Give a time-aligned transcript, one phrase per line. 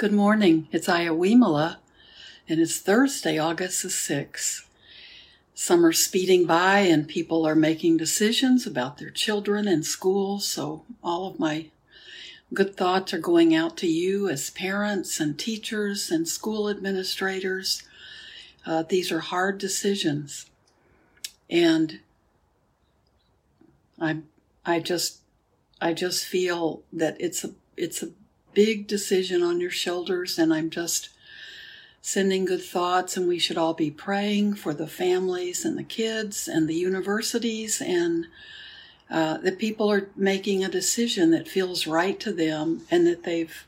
[0.00, 0.66] Good morning.
[0.72, 1.76] It's Iawimala,
[2.48, 4.64] and it's Thursday, August the 6th.
[5.52, 11.26] Summer's speeding by, and people are making decisions about their children and schools, so all
[11.26, 11.66] of my
[12.54, 17.82] good thoughts are going out to you as parents and teachers and school administrators.
[18.64, 20.46] Uh, these are hard decisions,
[21.50, 22.00] and
[24.00, 24.20] I,
[24.64, 25.18] I just,
[25.78, 28.08] I just feel that it's a, it's a
[28.54, 31.10] big decision on your shoulders, and I'm just
[32.02, 33.16] sending good thoughts.
[33.16, 37.80] And we should all be praying for the families and the kids and the universities
[37.80, 38.26] and
[39.10, 43.66] uh, that people are making a decision that feels right to them and that they've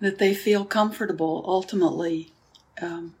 [0.00, 2.30] that they feel comfortable ultimately
[2.80, 3.16] um,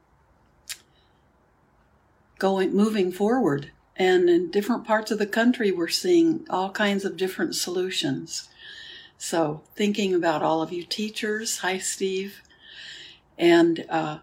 [2.38, 7.16] going moving forward and in different parts of the country we're seeing all kinds of
[7.16, 8.48] different solutions
[9.18, 12.40] so, thinking about all of you teachers, hi Steve,
[13.36, 14.18] and uh,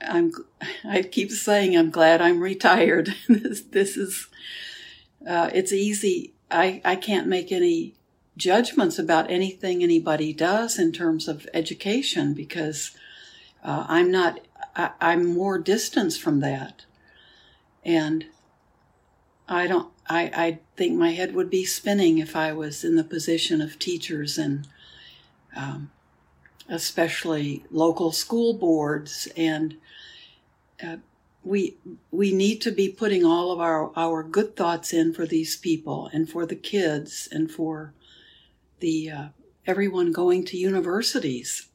[0.00, 0.32] I'm
[0.84, 3.14] I keep saying I'm glad I'm retired.
[3.28, 4.28] this, this is
[5.28, 6.32] uh, it's easy.
[6.50, 7.94] I I can't make any
[8.38, 12.92] judgments about anything anybody does in terms of education because
[13.62, 14.40] uh, I'm not.
[14.74, 16.86] I, I'm more distance from that,
[17.84, 18.24] and
[19.46, 19.92] I don't.
[20.08, 23.78] I, I think my head would be spinning if I was in the position of
[23.78, 24.66] teachers and
[25.54, 25.90] um,
[26.68, 29.28] especially local school boards.
[29.36, 29.76] And
[30.82, 30.96] uh,
[31.44, 31.76] we
[32.10, 36.08] we need to be putting all of our, our good thoughts in for these people
[36.12, 37.92] and for the kids and for
[38.80, 39.28] the uh,
[39.66, 41.68] everyone going to universities.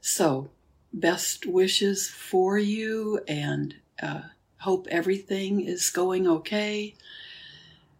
[0.00, 0.50] So,
[0.92, 3.76] best wishes for you and.
[4.02, 4.22] Uh,
[4.64, 6.94] hope everything is going okay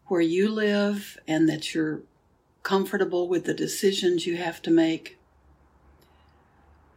[0.06, 2.00] where you live and that you're
[2.62, 5.18] comfortable with the decisions you have to make.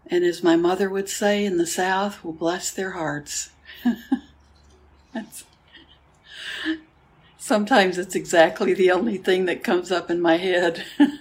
[0.06, 3.50] And as my mother would say in the South, will bless their hearts.
[7.38, 10.86] sometimes it's exactly the only thing that comes up in my head.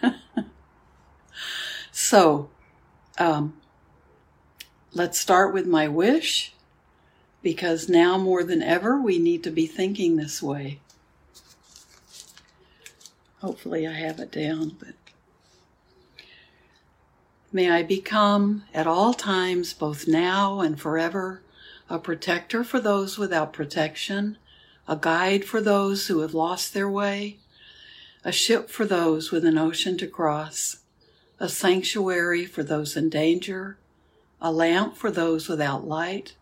[1.91, 2.49] so,
[3.19, 3.55] um,
[4.93, 6.53] let's start with my wish
[7.47, 10.81] because now more than ever we need to be thinking this way.
[13.41, 14.97] Hopefully, I have it down, but
[17.53, 21.41] may I become at all times, both now and forever,
[21.89, 24.39] a protector for those without protection,
[24.89, 27.37] a guide for those who have lost their way,
[28.25, 30.79] a ship for those with an ocean to cross,
[31.39, 33.79] a sanctuary for those in danger,
[34.41, 36.35] a lamp for those without light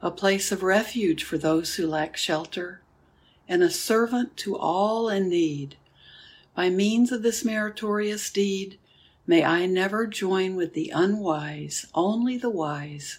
[0.00, 2.80] a place of refuge for those who lack shelter,
[3.48, 5.76] and a servant to all in need.
[6.54, 8.78] By means of this meritorious deed,
[9.26, 13.18] may I never join with the unwise, only the wise,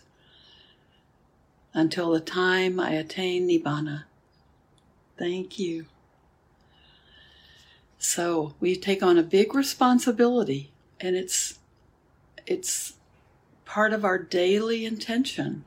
[1.74, 4.04] until the time I attain Nibbana.
[5.18, 5.86] Thank you.
[7.98, 11.60] So we take on a big responsibility, and it's
[12.48, 12.94] it's
[13.66, 15.66] part of our daily intention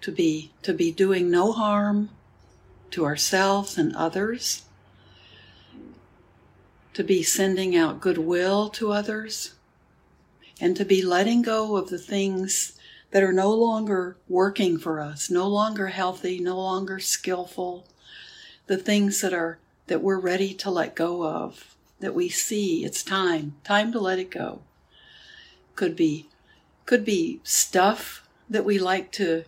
[0.00, 2.10] to be to be doing no harm
[2.90, 4.62] to ourselves and others
[6.94, 9.54] to be sending out goodwill to others
[10.60, 12.78] and to be letting go of the things
[13.10, 17.86] that are no longer working for us no longer healthy no longer skillful
[18.66, 23.02] the things that are that we're ready to let go of that we see it's
[23.02, 24.60] time time to let it go.
[25.74, 26.28] Could be
[26.86, 29.44] could be stuff that we like to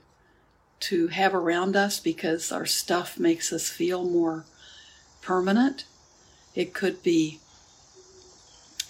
[0.80, 4.44] to have around us because our stuff makes us feel more
[5.20, 5.84] permanent.
[6.54, 7.38] It could be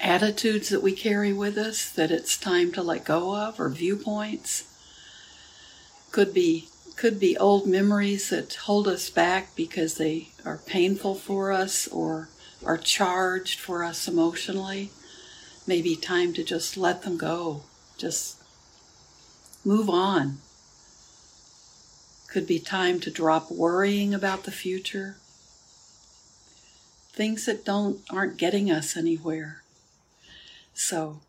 [0.01, 4.65] attitudes that we carry with us that it's time to let go of or viewpoints.
[6.11, 11.51] Could be could be old memories that hold us back because they are painful for
[11.51, 12.29] us or
[12.65, 14.91] are charged for us emotionally.
[15.67, 17.63] Maybe time to just let them go.
[17.97, 18.43] Just
[19.65, 20.39] move on
[22.31, 25.17] could be time to drop worrying about the future.
[27.13, 29.63] Things that don't aren't getting us anywhere.
[30.73, 31.21] So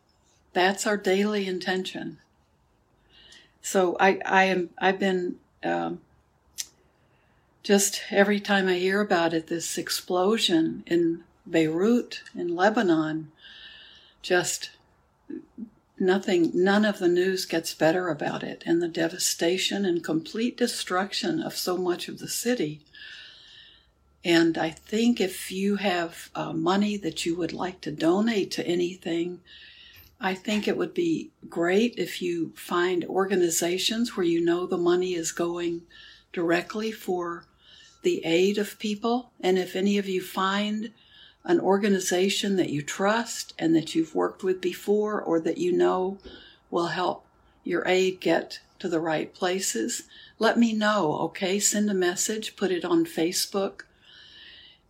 [0.53, 2.19] that's our daily intention.
[3.61, 6.01] So I, I am I've been um,
[7.63, 13.31] just every time I hear about it, this explosion in Beirut in Lebanon,
[14.21, 14.71] just
[16.01, 21.41] nothing, none of the news gets better about it, and the devastation and complete destruction
[21.41, 22.81] of so much of the city.
[24.25, 28.67] And I think if you have uh, money that you would like to donate to
[28.67, 29.39] anything,
[30.19, 35.13] I think it would be great if you find organizations where you know the money
[35.13, 35.83] is going
[36.33, 37.45] directly for
[38.03, 39.31] the aid of people.
[39.39, 40.91] And if any of you find
[41.43, 46.17] an organization that you trust and that you've worked with before or that you know
[46.69, 47.25] will help
[47.63, 50.03] your aid get to the right places,
[50.39, 51.59] let me know, okay?
[51.59, 53.81] Send a message, put it on Facebook,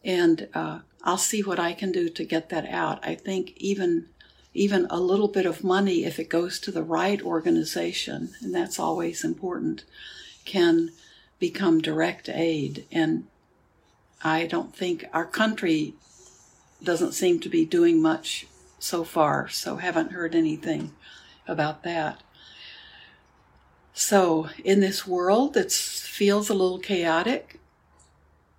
[0.03, 3.05] and uh, I'll see what I can do to get that out.
[3.05, 4.07] I think even
[4.53, 8.77] even a little bit of money, if it goes to the right organization, and that's
[8.77, 9.85] always important,
[10.43, 10.91] can
[11.39, 12.85] become direct aid.
[12.91, 13.27] And
[14.23, 15.93] I don't think our country
[16.83, 18.47] doesn't seem to be doing much
[18.79, 20.93] so far, so haven't heard anything
[21.47, 22.23] about that.
[23.93, 27.59] So, in this world that feels a little chaotic,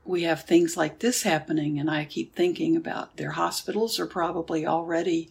[0.04, 4.66] we have things like this happening, and I keep thinking about their hospitals are probably
[4.66, 5.30] already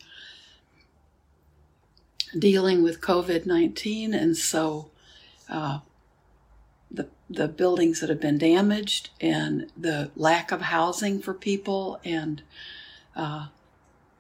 [2.37, 4.89] dealing with COVID 19, and so
[5.49, 5.79] uh,
[6.89, 12.41] the, the buildings that have been damaged, and the lack of housing for people, and
[13.15, 13.47] uh,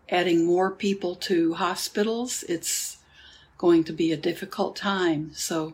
[0.09, 2.97] adding more people to hospitals, it's
[3.57, 5.31] going to be a difficult time.
[5.33, 5.73] So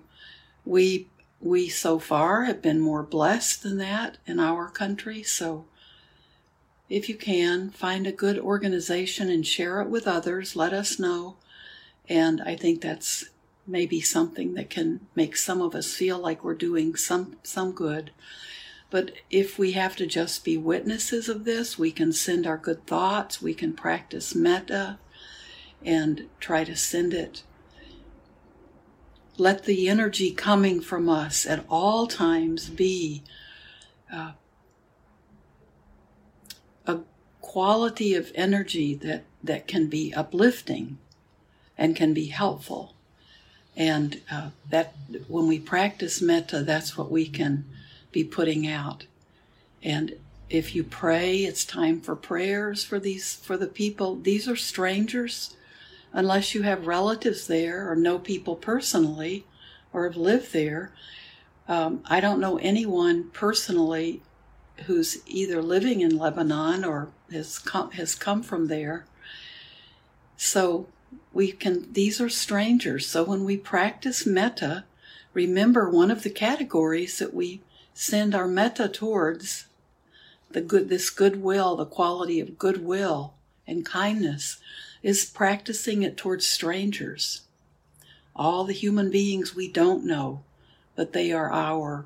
[0.66, 1.08] we
[1.40, 5.22] we so far have been more blessed than that in our country.
[5.22, 5.66] So
[6.90, 11.36] if you can find a good organization and share it with others, let us know.
[12.10, 13.30] And I think that's
[13.68, 18.12] maybe something that can make some of us feel like we're doing some some good.
[18.90, 22.86] But if we have to just be witnesses of this, we can send our good
[22.88, 24.98] thoughts, we can practice metta
[25.84, 27.44] and try to send it.
[29.38, 33.24] Let the energy coming from us at all times be
[34.12, 34.32] uh,
[36.86, 37.00] a
[37.42, 40.98] quality of energy that, that can be uplifting
[41.78, 42.96] and can be helpful.
[43.76, 44.96] And uh, that
[45.28, 47.66] when we practice metta, that's what we can
[48.12, 49.06] be putting out.
[49.84, 50.18] And
[50.50, 54.16] if you pray, it's time for prayers for these for the people.
[54.16, 55.56] These are strangers,
[56.14, 59.46] unless you have relatives there or know people personally,
[59.92, 60.92] or have lived there.
[61.68, 64.22] Um, I don't know anyone personally
[64.86, 69.06] who's either living in Lebanon or has come, has come from there.
[70.38, 70.88] So
[71.34, 71.92] we can.
[71.92, 73.08] These are strangers.
[73.08, 74.86] So when we practice metta,
[75.34, 77.62] remember one of the categories that we
[77.98, 79.66] send our metta towards
[80.52, 83.34] the good this goodwill the quality of goodwill
[83.66, 84.58] and kindness
[85.02, 87.42] is practicing it towards strangers.
[88.36, 90.44] All the human beings we don't know
[90.96, 92.06] but they are our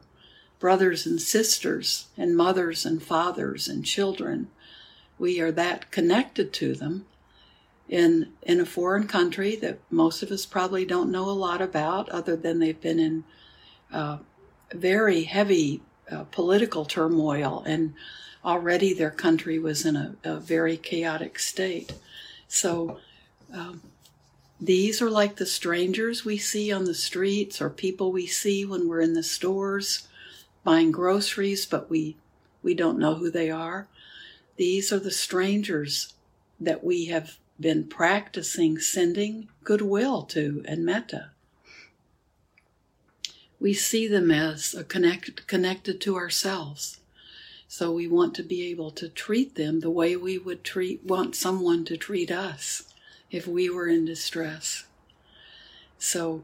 [0.59, 4.47] brothers and sisters and mothers and fathers and children.
[5.19, 7.05] We are that connected to them
[7.89, 12.07] in in a foreign country that most of us probably don't know a lot about
[12.07, 13.25] other than they've been in
[13.91, 14.19] uh,
[14.73, 15.81] very heavy
[16.12, 17.94] uh, political turmoil, and
[18.44, 21.94] already their country was in a, a very chaotic state.
[22.47, 23.00] So,
[23.53, 23.81] um,
[24.59, 28.88] these are like the strangers we see on the streets or people we see when
[28.88, 30.07] we're in the stores
[30.63, 32.15] buying groceries, but we,
[32.62, 33.88] we don't know who they are.
[34.57, 36.13] These are the strangers
[36.59, 41.31] that we have been practicing sending goodwill to and metta
[43.62, 47.00] we see them as connect, connected to ourselves.
[47.68, 51.36] So we want to be able to treat them the way we would treat want
[51.36, 52.91] someone to treat us
[53.30, 54.86] if we were in distress.
[56.00, 56.44] So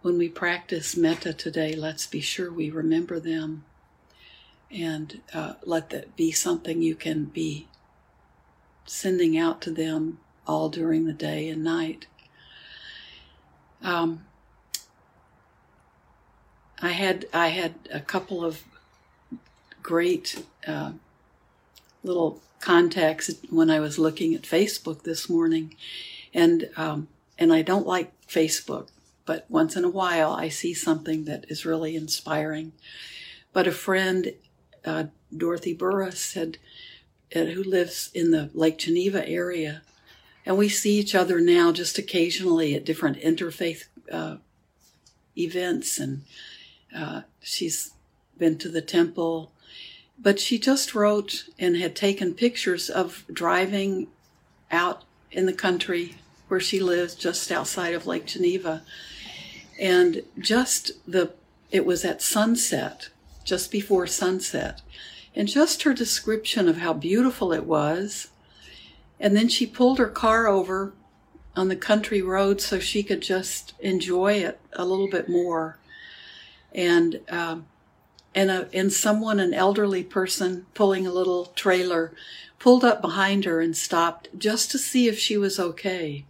[0.00, 3.64] when we practice metta today, let's be sure we remember them
[4.70, 7.68] and uh, let that be something you can be
[8.86, 12.06] sending out to them all during the day and night.
[13.82, 14.24] Um,
[16.82, 18.62] I had I had a couple of
[19.82, 20.92] great uh,
[22.02, 25.76] little contacts when I was looking at Facebook this morning,
[26.32, 28.88] and um, and I don't like Facebook,
[29.24, 32.72] but once in a while I see something that is really inspiring.
[33.52, 34.32] But a friend,
[34.84, 35.04] uh,
[35.36, 36.58] Dorothy Burris, had
[37.34, 39.82] uh, who lives in the Lake Geneva area,
[40.44, 44.36] and we see each other now just occasionally at different interfaith uh,
[45.36, 46.22] events and
[46.94, 47.92] uh, she's
[48.38, 49.52] been to the temple,
[50.18, 54.08] but she just wrote and had taken pictures of driving
[54.70, 56.16] out in the country
[56.48, 58.82] where she lives, just outside of Lake Geneva,
[59.80, 61.32] and just the
[61.70, 63.08] it was at sunset,
[63.42, 64.80] just before sunset,
[65.34, 68.28] and just her description of how beautiful it was.
[69.18, 70.92] And then she pulled her car over
[71.56, 75.78] on the country road so she could just enjoy it a little bit more.
[76.74, 77.66] And um,
[78.34, 82.12] and a, and someone, an elderly person pulling a little trailer,
[82.58, 86.24] pulled up behind her and stopped just to see if she was okay.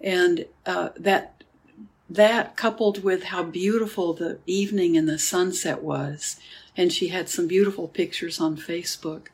[0.00, 1.42] And uh, that
[2.10, 6.36] that coupled with how beautiful the evening and the sunset was,
[6.76, 9.28] and she had some beautiful pictures on Facebook.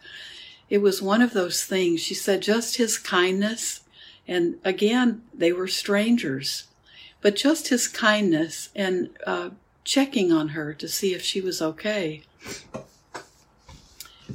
[0.70, 2.00] It was one of those things.
[2.00, 3.80] She said just his kindness,
[4.28, 6.68] and again they were strangers,
[7.20, 9.50] but just his kindness and uh,
[9.88, 12.22] checking on her to see if she was okay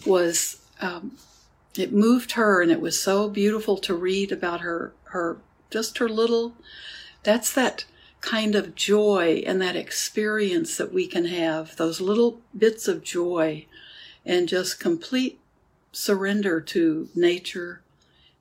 [0.04, 1.16] was um,
[1.78, 5.38] it moved her and it was so beautiful to read about her her
[5.70, 6.56] just her little
[7.22, 7.86] that's that
[8.20, 13.64] kind of joy and that experience that we can have those little bits of joy
[14.26, 15.40] and just complete
[15.92, 17.83] surrender to nature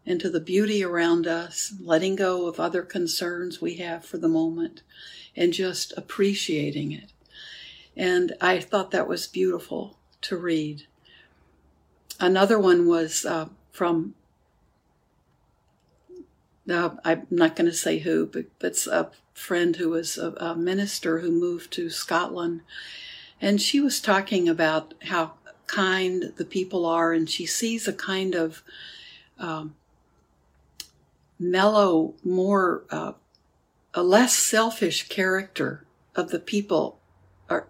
[0.07, 4.29] and to the beauty around us letting go of other concerns we have for the
[4.29, 4.83] moment
[5.37, 7.13] and just appreciating it.
[7.97, 10.87] And I thought that was beautiful to read.
[12.19, 14.15] Another one was uh, from,
[16.69, 20.57] uh, I'm not going to say who, but, it's a friend who was a, a
[20.57, 22.63] minister who moved to Scotland.
[23.41, 25.33] And she was talking about how
[25.67, 28.63] kind the people are, and she sees a kind of
[29.39, 29.75] um,
[31.43, 33.13] mellow, more uh,
[33.95, 35.85] a less selfish character
[36.15, 36.99] of the people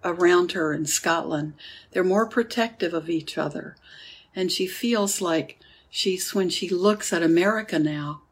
[0.04, 1.54] around her in Scotland.
[1.90, 3.76] They're more protective of each other.
[4.34, 5.58] And she feels like
[5.90, 8.22] she's, when she looks at America now,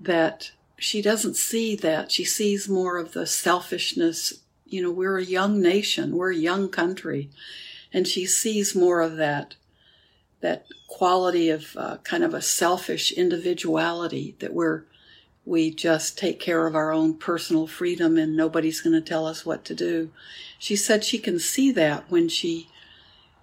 [0.00, 2.10] that she doesn't see that.
[2.10, 4.40] She sees more of the selfishness.
[4.66, 7.30] You know, we're a young nation, we're a young country.
[7.92, 9.54] And she sees more of that,
[10.42, 14.84] that quality of uh, kind of a selfish individuality that we're
[15.44, 19.44] we just take care of our own personal freedom and nobody's going to tell us
[19.44, 20.08] what to do.
[20.56, 22.68] She said she can see that when she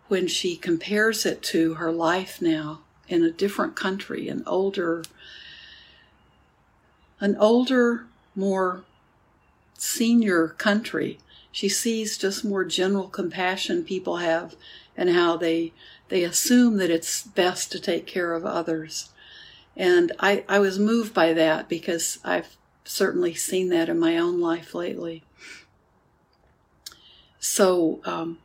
[0.08, 5.03] when she compares it to her life now in a different country, an older
[7.20, 8.84] an older, more
[9.77, 11.20] senior country.
[11.51, 14.56] She sees just more general compassion people have
[14.96, 15.74] and how they
[16.10, 19.10] they assume that it's best to take care of others.
[19.75, 24.42] And I, I was moved by that because I've certainly seen that in my own
[24.42, 25.24] life lately.
[27.39, 28.39] So, um,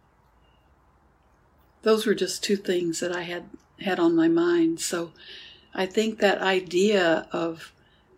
[1.83, 3.45] those were just two things that I had
[3.81, 4.81] had on my mind.
[4.81, 5.13] So,
[5.75, 7.73] I think that idea of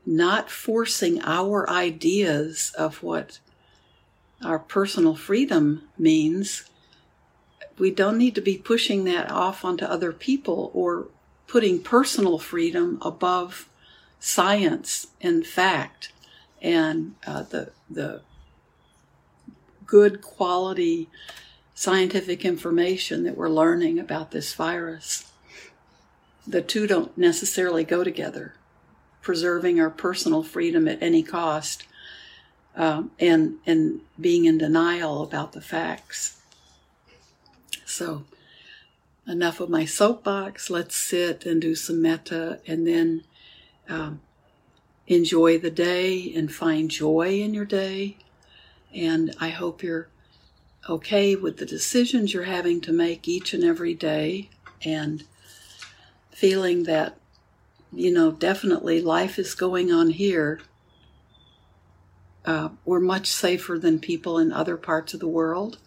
[0.04, 3.40] not forcing our ideas of what
[4.44, 6.68] our personal freedom means,
[7.78, 11.08] we don't need to be pushing that off onto other people or
[11.46, 13.68] putting personal freedom above
[14.18, 16.12] science and fact
[16.62, 18.20] and uh, the the
[19.86, 21.08] good quality
[21.74, 25.30] scientific information that we're learning about this virus.
[26.46, 28.54] The two don't necessarily go together.
[29.20, 31.84] Preserving our personal freedom at any cost,
[32.76, 36.35] um, and and being in denial about the facts.
[37.86, 38.24] So
[39.26, 40.68] enough of my soapbox.
[40.68, 43.24] Let's sit and do some metta and then
[43.88, 44.20] um,
[45.06, 48.18] enjoy the day and find joy in your day.
[48.94, 50.08] And I hope you're
[50.88, 54.50] okay with the decisions you're having to make each and every day
[54.84, 55.24] and
[56.30, 57.16] feeling that,
[57.92, 60.60] you know, definitely life is going on here.
[62.44, 65.78] Uh, we're much safer than people in other parts of the world.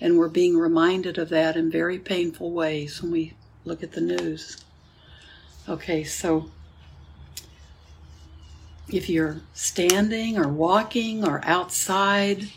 [0.00, 4.00] And we're being reminded of that in very painful ways when we look at the
[4.00, 4.64] news.
[5.68, 6.50] Okay, so
[8.88, 12.48] if you're standing or walking or outside,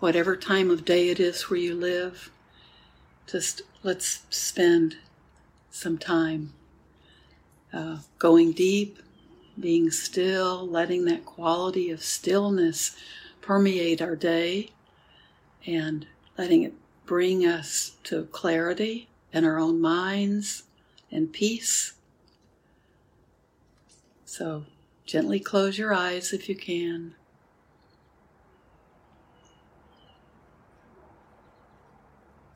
[0.00, 2.30] whatever time of day it is where you live,
[3.26, 4.96] just let's spend
[5.70, 6.52] some time
[7.72, 8.98] uh, going deep,
[9.58, 12.96] being still, letting that quality of stillness
[13.40, 14.70] permeate our day,
[15.66, 16.06] and
[16.42, 16.74] letting it
[17.06, 20.64] bring us to clarity in our own minds
[21.08, 21.92] and peace.
[24.24, 24.64] So,
[25.06, 27.14] gently close your eyes if you can.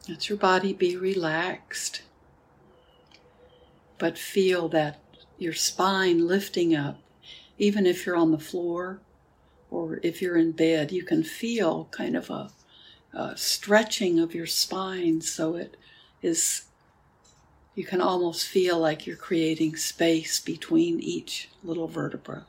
[0.08, 2.02] Let your body be relaxed,
[3.98, 4.98] but feel that
[5.38, 6.98] your spine lifting up,
[7.56, 8.98] even if you're on the floor
[9.70, 12.50] or if you're in bed, you can feel kind of a
[13.16, 15.76] uh, stretching of your spine so it
[16.22, 16.66] is
[17.74, 22.46] you can almost feel like you're creating space between each little vertebra.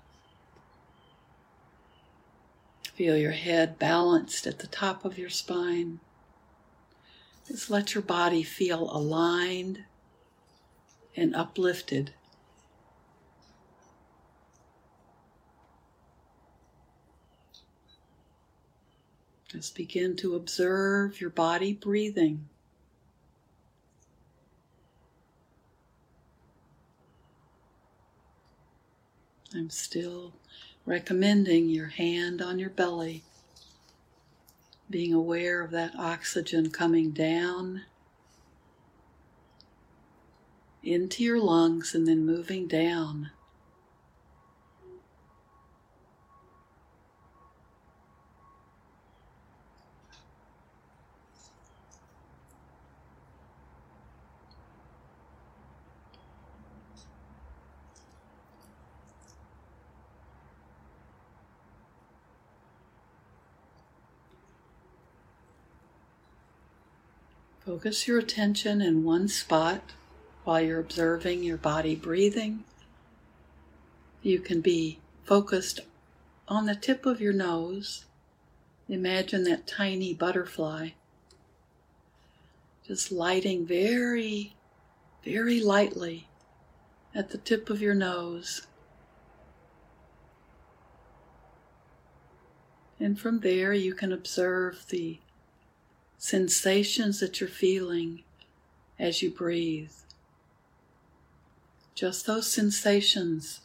[2.96, 6.00] Feel your head balanced at the top of your spine.
[7.48, 9.84] Just let your body feel aligned
[11.16, 12.14] and uplifted.
[19.48, 22.50] Just begin to observe your body breathing.
[29.56, 30.34] I'm still
[30.86, 33.24] recommending your hand on your belly,
[34.90, 37.84] being aware of that oxygen coming down
[40.84, 43.32] into your lungs and then moving down.
[67.78, 69.92] Focus your attention in one spot
[70.46, 72.64] while you're observing your body breathing.
[74.24, 75.82] You can be focused
[76.48, 78.06] on the tip of your nose.
[78.90, 80.90] Imagine that tiny butterfly
[82.88, 84.56] just lighting very,
[85.24, 86.28] very lightly
[87.14, 88.66] at the tip of your nose.
[93.00, 95.20] And from there, you can observe the
[96.18, 98.24] sensations that you're feeling
[99.00, 99.92] as you breathe.
[101.96, 103.62] Just those sensations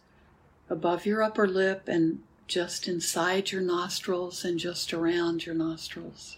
[0.70, 6.36] above your upper lip and just inside your nostrils and just around your nostrils.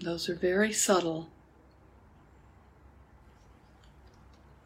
[0.00, 1.28] Those are very subtle.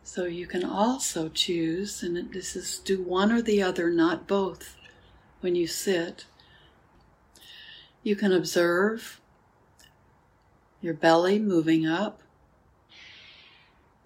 [0.02, 4.76] So you can also choose, and this is do one or the other, not both,
[5.40, 6.24] when you sit.
[8.02, 9.20] You can observe
[10.80, 12.22] your belly moving up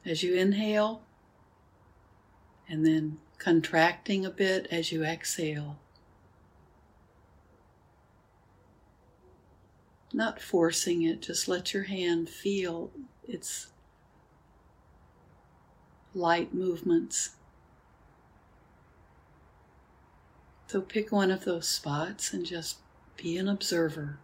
[0.05, 1.03] as you inhale
[2.69, 5.79] and then contracting a bit as you exhale.
[10.13, 12.91] Not forcing it, just let your hand feel
[13.27, 13.69] its
[16.15, 17.31] light movements.
[20.67, 22.79] So pick one of those spots and just
[23.17, 24.19] be an observer.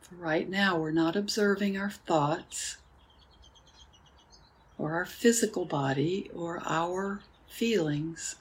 [0.00, 2.76] For right now, we're not observing our thoughts
[4.78, 8.36] or our physical body or our feelings.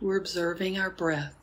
[0.00, 1.41] We're observing our breath.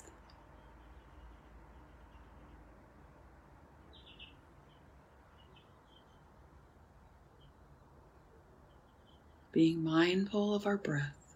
[9.60, 11.36] Being mindful of our breath.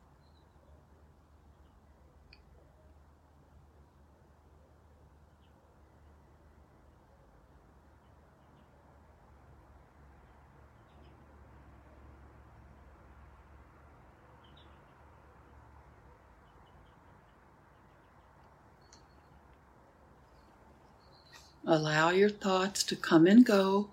[21.68, 23.90] Allow your thoughts to come and go,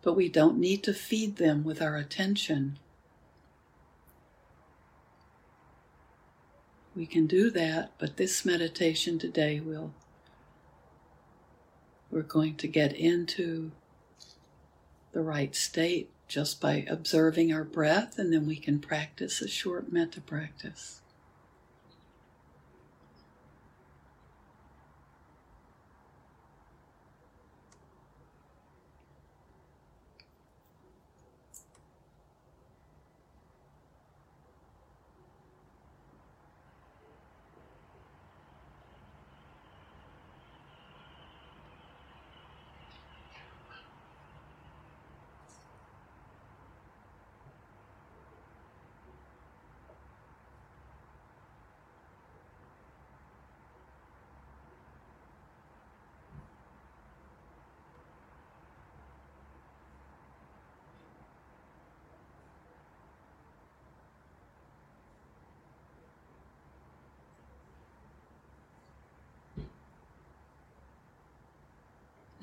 [0.00, 2.78] but we don't need to feed them with our attention.
[7.02, 9.92] We can do that, but this meditation today will
[12.12, 13.72] we're going to get into
[15.10, 19.92] the right state just by observing our breath, and then we can practice a short
[19.92, 21.00] metta practice.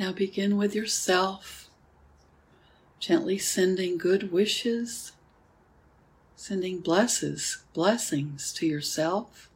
[0.09, 1.69] Now begin with yourself,
[2.99, 5.11] gently sending good wishes,
[6.35, 9.51] sending blesses, blessings to yourself.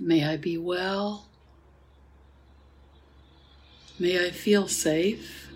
[0.00, 1.28] May I be well.
[3.96, 5.47] May I feel safe.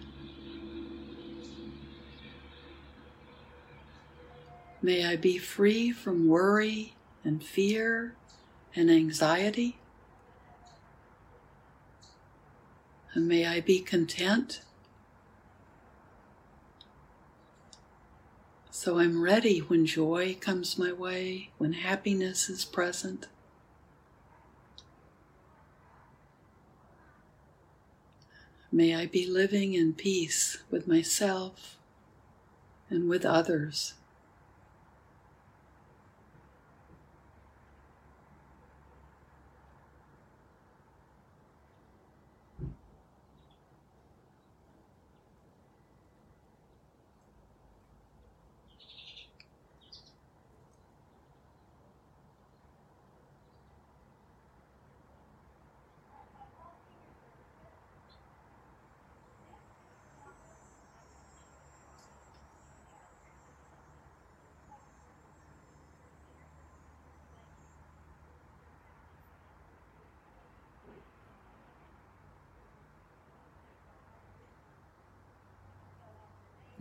[4.84, 8.16] May I be free from worry and fear
[8.74, 9.78] and anxiety.
[13.14, 14.62] And may I be content.
[18.72, 23.28] So I'm ready when joy comes my way, when happiness is present.
[28.72, 31.76] May I be living in peace with myself
[32.90, 33.94] and with others.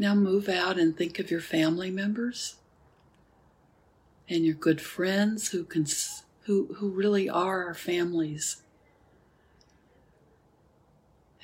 [0.02, 2.56] Now move out and think of your family members
[4.28, 5.86] and your good friends who can
[6.46, 8.64] who who really are our families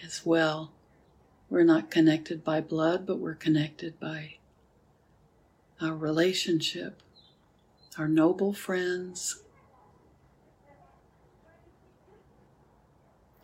[0.03, 0.71] as well.
[1.51, 4.37] We're not connected by blood, but we're connected by
[5.79, 7.03] our relationship,
[7.95, 9.43] our noble friends,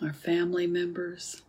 [0.01, 1.43] our family members.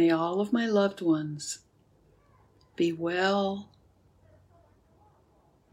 [0.00, 1.58] May all of my loved ones
[2.74, 3.68] be well.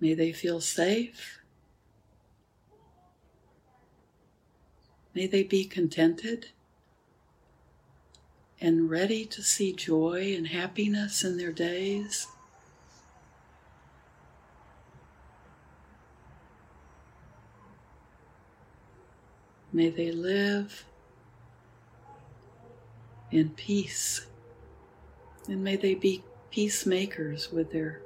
[0.01, 1.39] May they feel safe.
[5.13, 6.47] May they be contented
[8.59, 12.27] and ready to see joy and happiness in their days.
[19.71, 20.83] May they live
[23.31, 24.27] in peace.
[25.47, 28.01] And may they be peacemakers with their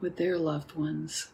[0.00, 1.28] with their loved ones.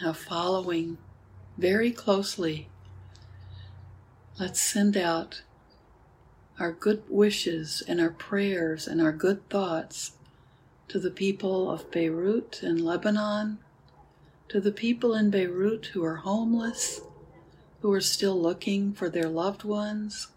[0.00, 0.96] Now, following
[1.58, 2.68] very closely,
[4.38, 5.42] let's send out
[6.58, 10.12] our good wishes and our prayers and our good thoughts
[10.88, 13.58] to the people of Beirut and Lebanon,
[14.48, 17.02] to the people in Beirut who are homeless,
[17.80, 20.28] who are still looking for their loved ones,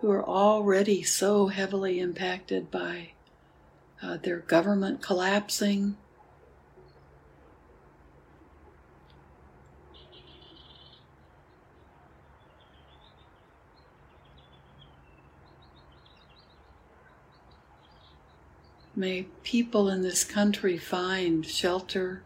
[0.00, 3.10] who are already so heavily impacted by
[4.02, 5.96] uh, their government collapsing
[18.98, 22.22] May people in this country find shelter.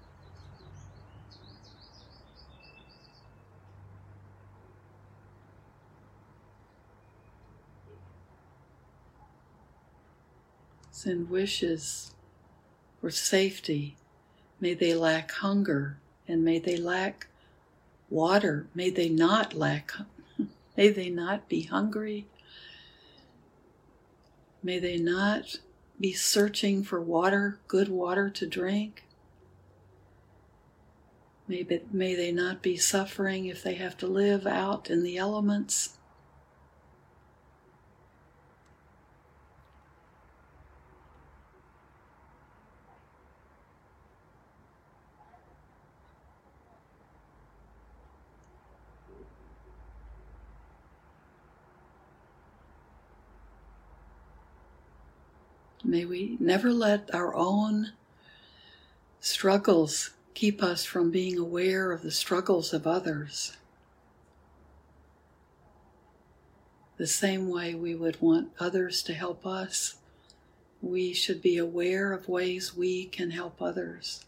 [10.93, 12.15] Send wishes
[13.01, 13.97] for safety.
[14.61, 15.97] May they lack hunger
[16.29, 17.27] and may they lack
[18.09, 18.69] water.
[18.77, 19.93] May they not lack,
[20.77, 22.27] may they not be hungry.
[24.63, 25.59] May they not
[26.01, 29.05] be searching for water, good water to drink.
[31.47, 35.99] Maybe, may they not be suffering if they have to live out in the elements.
[55.91, 57.95] May we never let our own
[59.19, 63.57] struggles keep us from being aware of the struggles of others.
[66.97, 69.97] the same way we would want others to help us,
[70.83, 74.27] we should be aware of ways we can help others.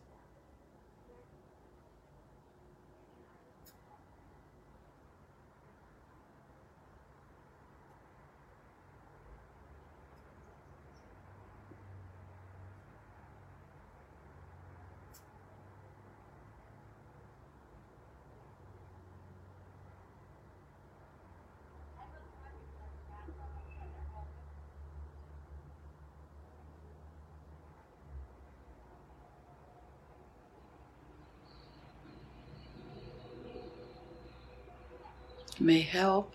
[35.62, 36.34] May help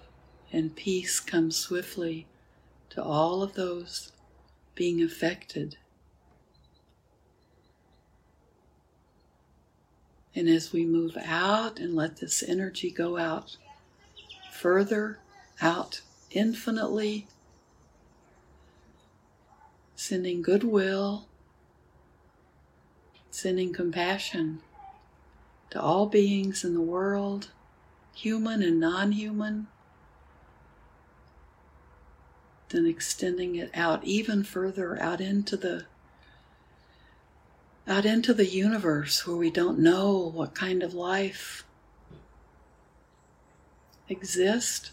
[0.54, 2.28] and peace come swiftly
[2.92, 4.14] to all of those
[4.74, 5.76] being affected.
[10.34, 13.58] And as we move out and let this energy go out
[14.54, 15.20] further,
[15.62, 16.00] out
[16.32, 17.28] infinitely,
[19.94, 21.28] sending goodwill,
[23.30, 24.62] sending compassion
[25.72, 27.50] to all beings in the world
[28.18, 29.68] human and non human,
[32.70, 35.86] then extending it out even further out into the
[37.88, 41.64] out into the universe where we don't know what kind of life
[44.10, 44.92] exists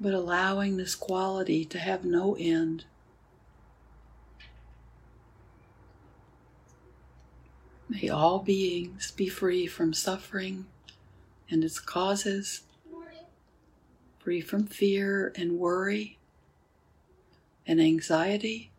[0.00, 2.86] but allowing this quality to have no end
[7.88, 10.66] May all beings be free from suffering
[11.50, 12.62] and its causes,
[14.18, 16.18] free from fear and worry
[17.66, 18.70] and anxiety,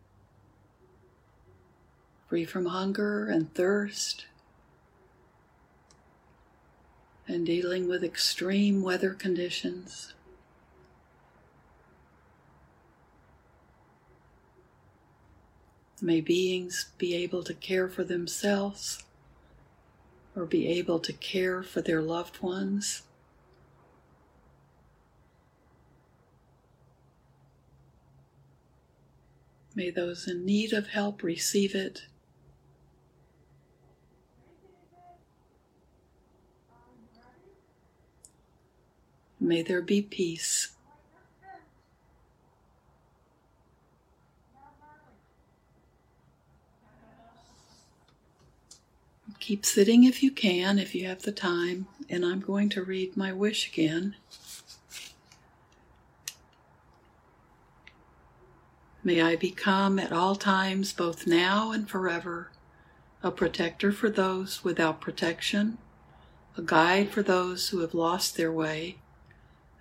[2.28, 4.28] free from hunger and thirst,
[7.28, 10.14] and dealing with extreme weather conditions.
[16.02, 19.04] May beings be able to care for themselves
[20.36, 23.04] or be able to care for their loved ones.
[29.76, 32.04] May those in need of help receive it.
[39.40, 40.72] May there be peace.
[49.40, 53.16] Keep sitting if you can, if you have the time, and I'm going to read
[53.16, 54.16] my wish again.
[59.02, 62.52] May I become at all times, both now and forever,
[63.24, 65.78] a protector for those without protection,
[66.58, 68.98] a guide for those who have lost their way,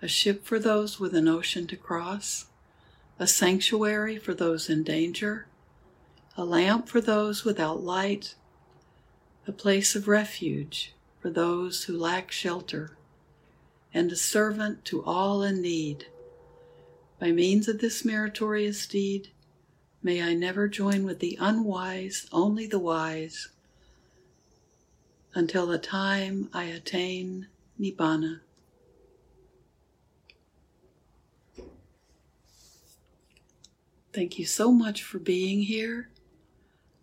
[0.01, 2.45] a ship for those with an ocean to cross,
[3.19, 5.47] a sanctuary for those in danger,
[6.37, 8.35] a lamp for those without light,
[9.49, 12.95] a place of refuge for those who lack shelter,
[13.91, 16.05] and a servant to all in need.
[17.19, 19.29] By means of this meritorious deed,
[20.03, 23.49] may I never join with the unwise, only the wise,
[25.33, 27.47] until the time I attain
[27.79, 28.41] Nibbana.
[34.13, 36.09] Thank you so much for being here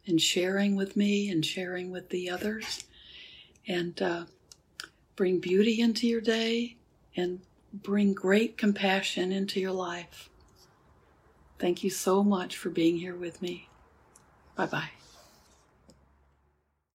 [0.07, 2.85] and sharing with me and sharing with the others.
[3.69, 4.25] And uh,
[5.17, 6.77] bring beauty into your day
[7.17, 7.41] and
[7.73, 10.31] bring great compassion into your life.
[11.59, 13.69] Thank you so much for being here with me.
[14.55, 14.91] Bye bye.